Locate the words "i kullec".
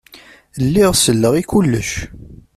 1.41-1.91